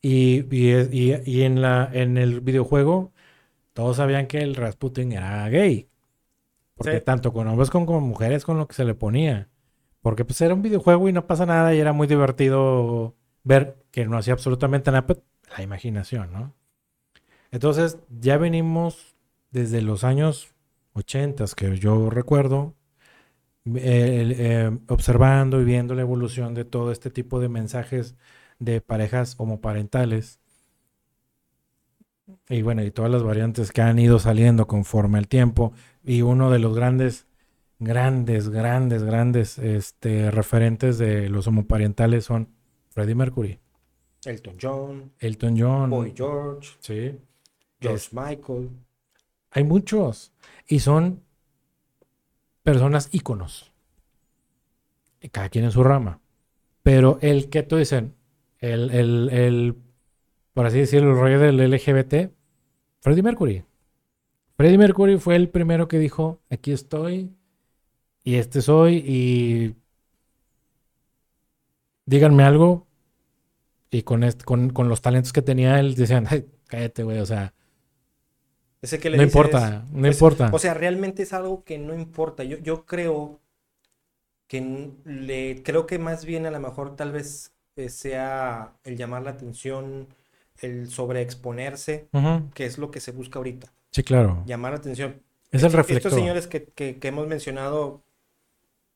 [0.02, 3.12] Y, y, y- y en la, en el videojuego,
[3.74, 5.90] todos sabían que el Rasputin era gay.
[6.76, 7.04] Porque Sí.
[7.04, 9.50] tanto con hombres como con mujeres con lo que se le ponía.
[10.02, 14.06] Porque pues era un videojuego y no pasa nada y era muy divertido ver que
[14.06, 15.24] no hacía absolutamente nada, pero
[15.58, 16.54] la imaginación, ¿no?
[17.52, 19.16] Entonces ya venimos
[19.52, 20.54] desde los años
[20.94, 22.76] 80 que yo recuerdo,
[23.76, 28.16] eh, observando y viendo la evolución de todo este tipo de mensajes
[28.60, 30.40] de parejas homoparentales.
[32.48, 35.74] Y bueno, y todas las variantes que han ido saliendo conforme el tiempo.
[36.04, 37.28] Y uno de los grandes,
[37.80, 42.50] grandes, grandes, grandes este, referentes de los homoparentales son
[42.90, 43.60] Freddie Mercury,
[44.26, 45.90] Elton John, Elton John.
[45.90, 47.18] Boy George, Sí.
[47.80, 48.70] George Es- Michael.
[49.52, 50.32] Hay muchos.
[50.68, 51.24] Y son
[52.64, 53.72] personas íconos.
[55.22, 56.20] Y Cada quien en su rama.
[56.84, 58.14] Pero el que tú dicen,
[58.60, 59.76] el, el, el,
[60.54, 62.32] por así decirlo, el rollo del LGBT,
[63.02, 63.64] Freddie Mercury.
[64.56, 67.32] Freddie Mercury fue el primero que dijo, aquí estoy
[68.24, 69.76] y este soy y
[72.10, 72.88] díganme algo.
[73.92, 77.26] Y con, este, con, con los talentos que tenía él, decían, "Ay, cállate, güey, o
[77.26, 77.54] sea,
[78.82, 80.50] Ese que le no dices- importa, no es- importa.
[80.54, 82.44] O sea, realmente es algo que no importa.
[82.44, 83.40] Yo, yo creo
[84.48, 89.24] que le creo que más bien a lo mejor tal vez eh, sea el llamar
[89.24, 90.08] la atención,
[90.62, 92.10] el sobreexponerse,
[92.54, 93.72] que es lo que se busca ahorita.
[93.92, 94.44] Sí, claro.
[94.46, 95.22] Llamar la atención.
[95.52, 96.12] Es el Estos reflector.
[96.12, 98.04] señores que, que- que hemos mencionado,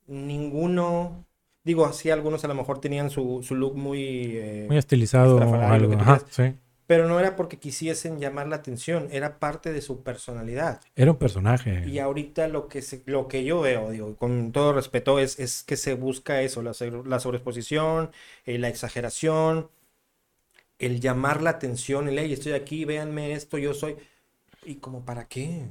[0.07, 1.25] ninguno,
[1.63, 5.55] digo así, algunos a lo mejor tenían su, su look muy, eh, Muy estilizado o
[5.55, 5.93] algo.
[5.99, 6.53] Ajá, sí.
[6.85, 10.81] pero no era porque quisiesen llamar la atención, era parte de su personalidad.
[10.95, 11.87] Era un personaje.
[11.87, 15.63] Y ahorita lo que, se- lo que yo veo, digo, con todo respeto, es, es
[15.63, 16.73] que se busca eso, la,
[17.05, 18.11] la sobreexposición,
[18.45, 19.69] eh, la exageración,
[20.79, 23.95] el llamar la atención, el, hey, estoy aquí, véanme esto, yo soy...
[24.65, 25.67] ¿Y como para qué?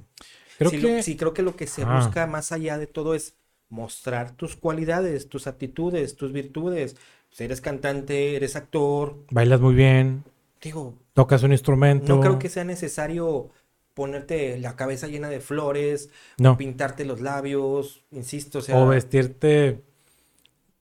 [0.59, 1.97] Creo sí, que lo- sí, creo que lo que se Ah.
[1.97, 3.35] busca más allá de todo es
[3.73, 6.95] mostrar tus cualidades, tus aptitudes, tus virtudes.
[7.31, 10.23] Si eres cantante, eres actor, bailas muy bien,
[10.61, 12.15] digo, tocas un instrumento.
[12.15, 13.49] no creo que sea necesario
[13.95, 16.59] ponerte la cabeza llena de flores, No.
[16.59, 19.83] pintarte los labios, insisto, o sea, O vestirte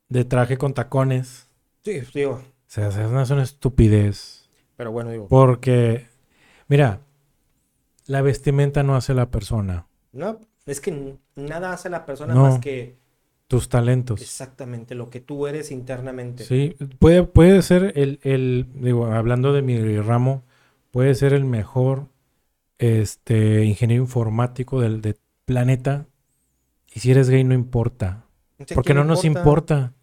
[0.10, 1.48] de traje con tacones.
[1.86, 4.50] sí, digo, O sea, es una, es una estupidez.
[4.76, 6.08] pero bueno, digo, Porque,
[6.68, 7.00] mira,
[8.08, 9.88] la vestimenta no hace la persona.
[10.12, 12.44] no, es que nada hace a la persona No.
[12.44, 12.96] más que
[13.48, 14.22] tus talentos.
[14.22, 16.46] Exactamente, lo que tú eres internamente.
[16.46, 20.44] Sí, puede, puede ser el, el, digo, hablando de mi ramo,
[20.92, 22.08] puede ser el mejor
[22.80, 26.08] este, ingeniero informático del, del planeta.
[26.94, 28.26] Y si eres gay no importa.
[28.58, 29.94] Porque ¿quién no nos importa.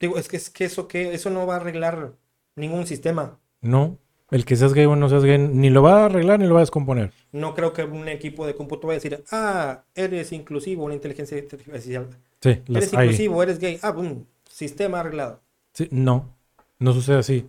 [0.00, 2.14] Digo, es que, es que eso que eso no va a arreglar
[2.56, 3.38] ningún sistema.
[3.60, 3.98] No.
[4.34, 6.54] El que seas gay o no seas gay ni lo va a arreglar ni lo
[6.54, 7.12] va a descomponer.
[7.30, 11.38] No creo que un equipo de cómputo vaya a decir, ah, eres inclusivo, una inteligencia
[11.38, 12.08] artificial.
[12.40, 13.04] Sí, Eres hay.
[13.06, 13.78] inclusivo, eres gay.
[13.80, 15.40] Ah, boom, sistema arreglado.
[15.72, 16.34] Sí, no.
[16.80, 17.46] No sucede así.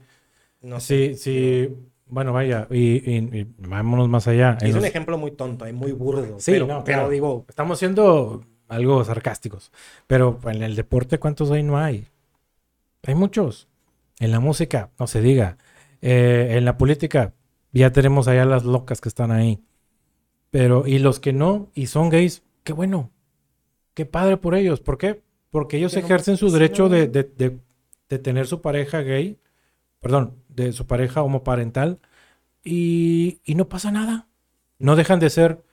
[0.61, 1.15] No sé.
[1.15, 1.75] Sí, sí.
[2.07, 2.67] Bueno, vaya.
[2.69, 4.55] Y, y- y vámonos más allá.
[4.61, 6.39] Es un ejemplo muy tonto y muy burdo.
[6.39, 7.09] Sí, pero, no, pero claro.
[7.09, 9.71] digo, Estamos siendo algo sarcásticos.
[10.05, 11.63] Pero en el deporte, ¿cuántos hay?
[11.63, 12.07] No hay.
[13.07, 13.67] Hay muchos.
[14.19, 15.57] En la música, no se diga.
[16.01, 17.33] Eh, en la política,
[17.71, 19.59] ya tenemos allá las locas que están ahí.
[20.51, 23.11] Pero, y los que no, y son gays, qué bueno.
[23.93, 24.79] Qué padre por ellos.
[24.81, 25.21] ¿Por qué?
[25.51, 27.59] Porque ellos Pero, ejercen su derecho de, de- de-
[28.09, 29.37] de tener su pareja gay,
[29.99, 31.99] perdón, de su pareja homoparental,
[32.63, 34.27] y, y no pasa nada.
[34.79, 35.63] No dejan de ser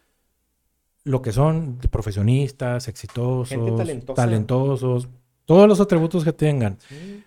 [1.05, 4.23] lo que son profesionistas, exitosos, Gente talentosa.
[4.23, 5.09] talentosos,
[5.45, 6.79] todos los atributos que tengan.
[6.89, 7.25] sí,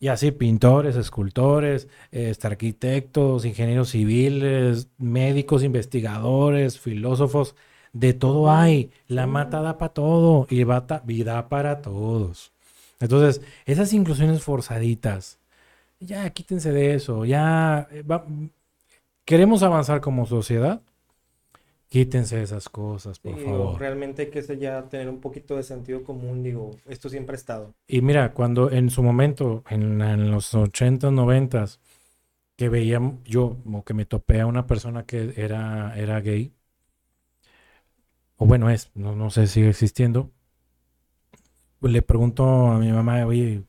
[0.00, 7.56] Y así pintores, escultores, este, arquitectos, ingenieros civiles, médicos, investigadores, filósofos,
[7.92, 8.90] de todo hay.
[9.08, 12.52] La mata da para todo y bata, vida para todos.
[13.00, 15.38] Entonces, esas inclusiones forzaditas,
[16.00, 18.26] ya quítense de eso, ya eh, va-
[19.24, 20.82] queremos avanzar como sociedad,
[21.88, 23.78] quítense esas cosas, por digo, favor.
[23.78, 27.74] realmente hay que ya tener un poquito de sentido común, digo, esto siempre ha estado.
[27.86, 31.80] Y mira, cuando en su momento, en, en los 80s, 90s,
[32.56, 36.54] que veía yo, o que me topé a una persona que era, era gay,
[38.36, 40.32] o bueno, es, no, no sé si sigue existiendo,
[41.80, 43.64] pues le pregunto a mi mamá, oye,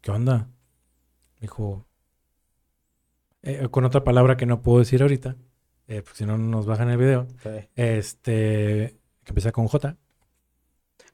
[0.00, 0.50] ¿qué onda?
[1.40, 1.86] Dijo,
[3.42, 5.36] eh, con otra palabra que no puedo decir ahorita,
[5.88, 7.26] eh, pues si no nos bajan el video,
[7.74, 9.96] este, que empieza con J.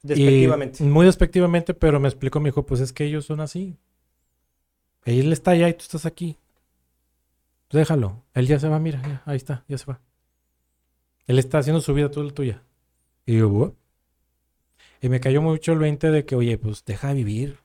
[0.03, 0.85] Y Despectivamente.
[0.85, 3.79] muy despectivamente, pero me explicó, me dijo, pues es que ellos son así.
[5.05, 6.37] Él está allá y tú estás aquí.
[7.69, 8.23] Pues déjalo.
[8.35, 10.01] Él ya se va, mira, ya, ahí está, ya se va.
[11.27, 12.63] Él está haciendo su vida, tú la tuya.
[13.25, 13.73] Y yo, "What?".
[15.01, 17.59] Y me cayó mucho el 20 de que, oye, pues deja de vivir.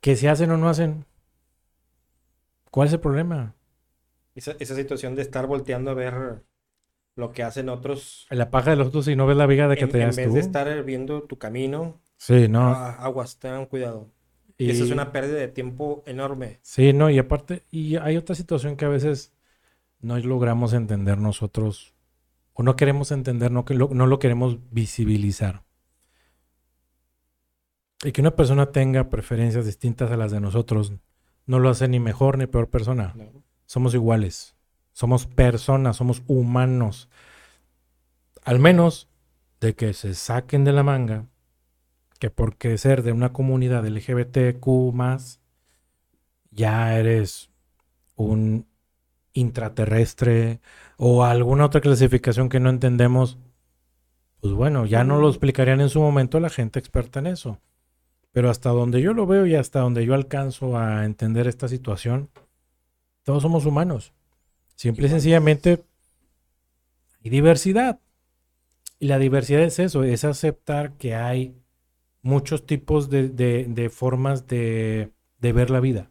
[0.00, 1.04] Que si hacen o no hacen.
[2.70, 3.54] ¿Cuál es el problema?
[4.40, 6.42] Esa, esa situación de estar volteando a ver
[7.14, 9.76] lo que hacen otros La paja de los otros y no ves la viga de
[9.76, 10.32] que en, te en vez tú.
[10.32, 12.68] de estar viendo tu camino, Sí, no.
[12.68, 14.10] ah, aguas, tengan cuidado.
[14.56, 16.58] Y eso es una pérdida de tiempo enorme.
[16.62, 19.34] Sí, no, y aparte, y hay otra situación que a veces
[20.00, 21.94] no logramos entender nosotros,
[22.54, 25.64] o no queremos entender, no, que lo, no lo queremos visibilizar.
[28.04, 30.94] Y que una persona tenga preferencias distintas a las de nosotros
[31.44, 33.12] no lo hace ni mejor ni peor persona.
[33.16, 33.42] ¿no?
[33.70, 34.56] Somos iguales,
[34.92, 37.08] somos personas, somos humanos.
[38.42, 39.08] Al menos
[39.60, 41.26] de que se saquen de la manga
[42.18, 45.38] que porque ser de una comunidad LGBTQ más,
[46.50, 47.52] ya eres
[48.16, 48.66] un
[49.34, 50.60] intraterrestre
[50.96, 53.38] o alguna otra clasificación que no entendemos,
[54.40, 57.60] pues bueno, ya no lo explicarían en su momento la gente experta en eso.
[58.32, 62.30] Pero hasta donde yo lo veo y hasta donde yo alcanzo a entender esta situación,
[63.24, 64.12] todos somos humanos.
[64.76, 65.84] Simple y sencillamente
[67.24, 68.00] hay diversidad.
[68.98, 71.56] Y la diversidad es eso, es aceptar que hay
[72.22, 76.10] muchos tipos de, de- de formas de, de ver la vida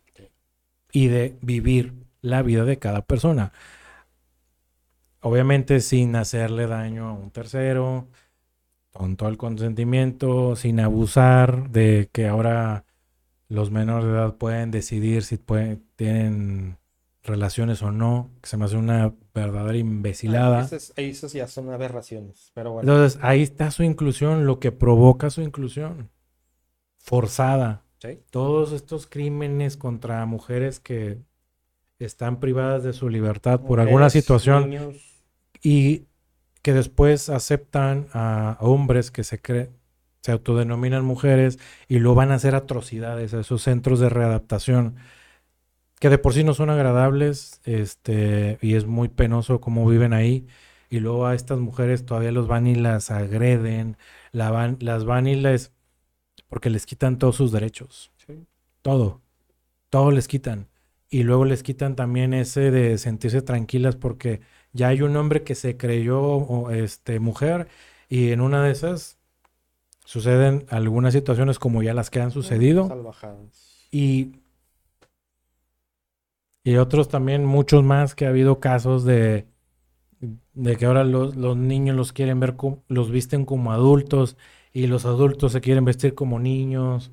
[0.91, 3.53] y de vivir la vida de cada persona.
[5.21, 8.07] Obviamente sin hacerle daño a un tercero,
[8.93, 12.85] con todo el consentimiento, sin abusar de que ahora
[13.49, 16.78] los menores de edad pueden decidir si pueden, tienen
[17.29, 20.61] relaciones o no, que se me hace una verdadera imbecilada.
[20.61, 22.51] Ah, esas, esas ya son aberraciones.
[22.53, 26.09] Pero bueno, Entonces, ahí está su inclusión, lo que provoca su inclusión.
[26.97, 27.83] Forzada.
[27.99, 28.19] ¿sí?
[28.31, 31.19] Todos estos crímenes contra mujeres que
[31.99, 34.95] están privadas de su libertad por alguna situación niños,
[35.61, 36.05] y
[36.61, 39.79] que después aceptan a hombres que se creen
[40.21, 44.95] se autodenominan mujeres y lo van a hacer atrocidades a esos centros de readaptación
[45.99, 50.47] que de por sí no son agradables este y es muy penoso cómo viven ahí
[50.89, 53.97] y luego a estas mujeres todavía los van y las agreden
[54.31, 55.71] la van, las van y les
[56.47, 58.45] porque les quitan todos sus derechos sí.
[58.81, 59.21] todo,
[59.89, 60.67] todo les quitan.
[61.11, 64.41] Y luego les quitan también ese de sentirse tranquilas porque
[64.73, 67.67] ya hay un hombre que se creyó o, este, mujer
[68.07, 69.17] y en una de esas
[70.05, 72.87] suceden algunas situaciones como ya las que han sucedido.
[72.87, 73.87] Salvajadas.
[73.91, 74.33] Y,
[76.63, 79.47] y otros también, muchos más que ha habido casos de,
[80.53, 82.55] de que ahora los, los niños los quieren ver,
[82.87, 84.37] los visten como adultos
[84.73, 87.11] y los adultos se quieren vestir como niños.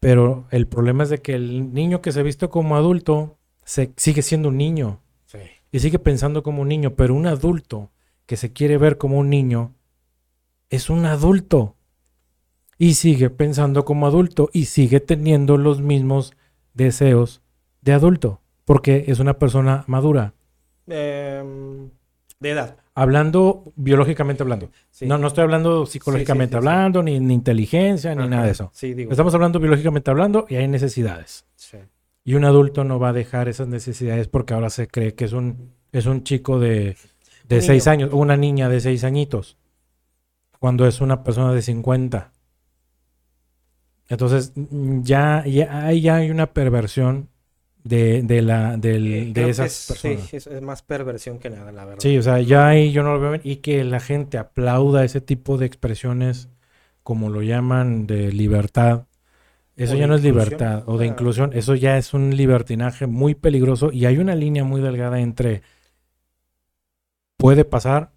[0.00, 4.22] Pero el problema es de que el niño que se viste como adulto se, sigue
[4.22, 5.38] siendo un niño Sí.
[5.72, 7.90] y sigue pensando como un niño, pero un adulto
[8.26, 9.74] que se quiere ver como un niño
[10.70, 11.76] es un adulto
[12.78, 16.34] y sigue pensando como adulto y sigue teniendo los mismos
[16.74, 17.42] deseos
[17.80, 20.34] de adulto, porque es una persona madura.
[20.88, 21.88] Em,
[22.40, 22.76] de edad.
[22.94, 24.70] Hablando biológicamente hablando.
[24.90, 25.06] Sí.
[25.06, 26.68] No, no estoy hablando psicológicamente sí, sí.
[26.68, 28.28] hablando, ni, ni inteligencia, ni Ajá.
[28.28, 28.70] nada de eso.
[28.74, 29.10] Sí, digo.
[29.10, 31.46] Estamos hablando biológicamente hablando y hay necesidades.
[32.24, 35.32] Y un adulto no va a dejar esas necesidades porque ahora se cree que es
[35.32, 36.96] un, es un chico de,
[37.48, 37.92] de Un seis niño.
[37.92, 39.56] años, o una niña de seis añitos,
[40.58, 42.32] cuando es una persona de 50.
[44.08, 44.52] Entonces,
[45.02, 47.28] ya, ya, ahí ya hay una perversión
[47.88, 50.28] de, de, la, del- Eh, de esas es, personas.
[50.28, 52.02] Sí, es, es más perversión que nada, la verdad.
[52.02, 53.40] Sí, o sea, ya ahí yo no lo veo.
[53.42, 56.48] Y que la gente aplauda ese tipo de expresiones,
[57.02, 59.06] como lo llaman, de libertad.
[59.76, 60.84] Eso O ya no es libertad.
[60.86, 61.08] O de Ah.
[61.08, 61.52] inclusión.
[61.54, 63.92] Eso ya es un libertinaje muy peligroso.
[63.92, 65.62] Y hay una línea muy delgada entre
[67.36, 68.12] puede pasar,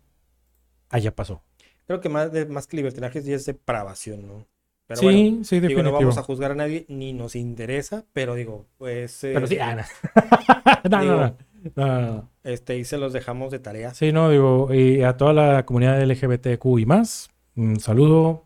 [0.90, 1.44] allá pasó.
[1.88, 4.48] Creo que más, de, más que libertinaje ya es depravación, ¿no?
[4.90, 5.84] Pero sí, bueno, sí, digo, definitivo.
[5.84, 9.24] no vamos a juzgar a nadie, ni nos interesa, pero digo, pues...
[9.24, 9.76] eh, Pero sí, ah,
[10.84, 10.90] no.
[10.90, 11.38] no, Digo-
[11.76, 12.30] no.
[12.44, 13.94] Este, y se los dejamos de tarea.
[13.94, 18.46] Sí, no, digo, y a toda la comunidad LGBTQ y más, un saludo.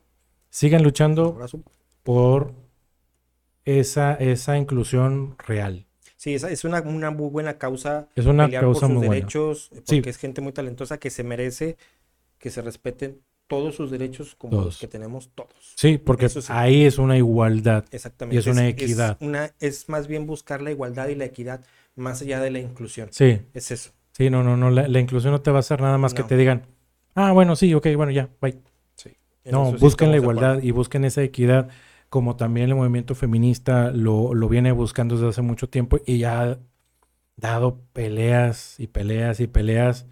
[0.50, 1.40] Sigan luchando
[2.04, 2.54] por
[3.66, 5.86] esa, esa inclusión real.
[6.18, 9.08] Sí, esa es una, una muy buena causa Es una pelear por causa sus muy
[9.08, 9.16] buena.
[9.16, 9.96] derechos, eh, Sí.
[9.98, 11.78] porque es gente muy talentosa que se merece
[12.38, 14.66] que se respeten todos sus derechos como Todos.
[14.66, 15.74] los que tenemos todos.
[15.76, 16.40] Sí, porque sí.
[16.50, 17.86] ahí es una igualdad.
[17.92, 18.36] Exactamente.
[18.36, 19.18] Y es una equidad.
[19.22, 21.64] una, es más bien buscar la igualdad y la equidad
[21.96, 23.10] más allá de la inclusión.
[23.12, 23.92] Sí, Es eso.
[24.12, 24.70] sí, no, no, no.
[24.72, 26.66] La, la inclusión no te va a hacer nada más que te digan,
[27.16, 28.60] ah, bueno, sí, ok, bueno, ya, bye.
[29.46, 31.68] En No, sí busquen la igualdad y busquen esa equidad,
[32.10, 36.42] como también el movimiento feminista lo, lo viene buscando desde hace mucho tiempo y ya
[36.44, 36.60] ha
[37.36, 40.06] dado peleas y peleas y peleas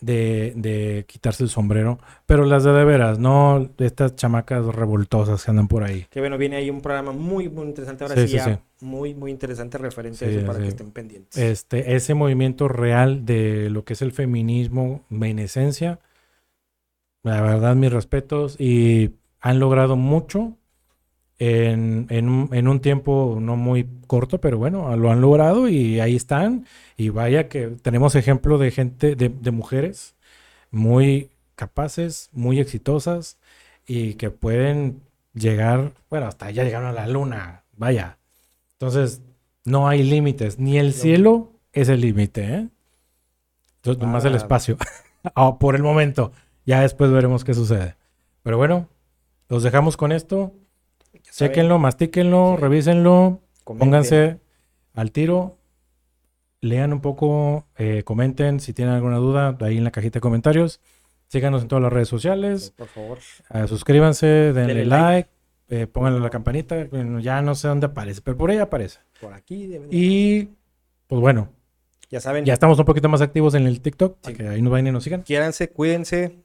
[0.00, 5.50] de, de quitarse el sombrero, pero las de de veras, no estas chamacas revoltosas que
[5.50, 6.06] andan por ahí.
[6.10, 8.04] Que bueno, viene ahí un programa muy, muy interesante.
[8.04, 8.84] Ahora Sí, sí, sí, ya sí.
[8.84, 11.36] muy, muy interesante referente a eso para que estén pendientes.
[11.36, 15.98] Este, ese movimiento real de lo que es el feminismo en esencia,
[17.22, 20.56] la verdad, mis respetos, y han logrado mucho
[21.38, 26.00] en, en un, en un tiempo no muy corto, pero bueno, lo han logrado y
[26.00, 26.66] ahí están.
[26.96, 30.14] Y vaya que tenemos ejemplo de gente, de, de mujeres
[30.70, 33.38] muy capaces, muy exitosas
[33.86, 35.00] y que pueden
[35.34, 38.18] llegar, bueno, hasta ya llegaron a la luna, vaya.
[38.72, 39.22] Entonces,
[39.64, 42.68] no hay límites, ni el cielo es el límite, ¿eh?
[43.76, 44.38] Entonces, nomás el Ah.
[44.38, 44.76] espacio.
[45.34, 46.30] Ah, por el momento.
[46.66, 47.96] Ya después veremos qué sucede.
[48.44, 48.88] Pero bueno,
[49.48, 50.52] los dejamos con esto.
[51.36, 52.62] Chequenlo, mastíquenlo, Sí.
[52.62, 53.78] revísenlo, comenten.
[53.86, 54.40] pónganse
[54.94, 55.58] al tiro,
[56.60, 60.80] lean un poco, eh, comenten si tienen alguna duda ahí en la cajita de comentarios.
[61.28, 63.18] Síganos en todas las redes sociales, Por favor.
[63.52, 65.30] eh, suscríbanse, denle Denle like,
[65.68, 69.00] eh, pónganle la campanita, bueno, ya no sé dónde aparece, pero por ahí aparece.
[69.20, 70.48] Por aquí deben de- Y
[71.06, 71.48] pues bueno,
[72.08, 74.34] Ya saben, ya estamos un poquito más activos en el TikTok, Sí.
[74.34, 75.22] que ahí nos vayan y nos sigan.
[75.22, 76.36] quiéranse, cuídense.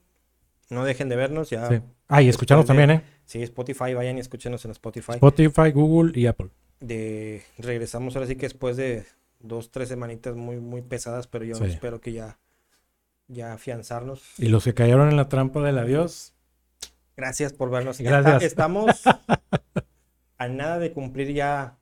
[0.71, 1.49] No dejen de vernos.
[1.51, 1.67] Ya.
[1.69, 1.81] Sí.
[2.07, 3.03] Ah, y escucharnos de- también, ¿eh?
[3.25, 5.13] Sí, Spotify, vayan y escúchenos en Spotify.
[5.13, 6.49] Spotify, Google y Apple.
[6.79, 9.05] de regresamos ahora sí que después de
[9.39, 11.65] dos, tres semanitas muy, muy pesadas, pero yo Sí.
[11.65, 12.39] espero que ya,
[13.27, 14.23] ya afianzarnos.
[14.39, 16.33] Y los que cayeron en la trampa del adiós,
[17.17, 17.99] Gracias por vernos.
[17.99, 18.41] Gracias.
[18.41, 19.01] Estamos
[20.37, 21.77] a nada de cumplir ya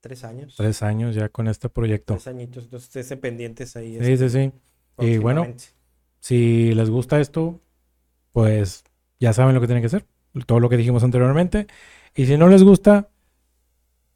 [0.00, 0.54] tres años.
[0.56, 2.14] tres años ya con este proyecto.
[2.14, 2.64] Tres añitos.
[2.64, 3.98] Entonces, esténse pendientes ahí.
[4.02, 4.52] Sí, sí, sí.
[4.98, 5.46] Y bueno.
[6.26, 7.60] Si les gusta esto,
[8.32, 8.82] pues
[9.20, 10.04] ya saben lo que tienen que hacer.
[10.44, 11.68] Todo lo que dijimos anteriormente.
[12.16, 13.08] Y si no les gusta,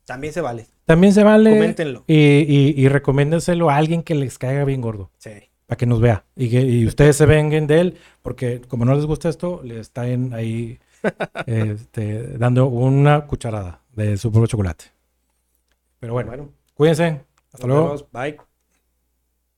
[0.07, 0.67] También se vale.
[0.87, 1.51] también se vale.
[1.51, 2.03] Coméntenlo.
[2.09, 5.13] Y, y, y recomiéndenselo a alguien que les caiga bien gordo.
[5.19, 5.31] Sí.
[5.67, 6.25] Para que nos vea.
[6.35, 7.97] Y que y ustedes se vengan de él.
[8.23, 10.81] Porque como no les gusta esto, le están ahí
[11.47, 14.87] este, dando una cucharada de su propio chocolate.
[16.01, 17.21] Pero bueno, Bueno, cuídense.
[17.53, 17.85] Hasta luego.
[17.85, 18.07] vemos.
[18.11, 18.50] Bye.